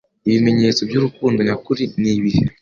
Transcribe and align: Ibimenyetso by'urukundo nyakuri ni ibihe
Ibimenyetso 0.27 0.81
by'urukundo 0.89 1.39
nyakuri 1.47 1.83
ni 2.01 2.09
ibihe 2.15 2.43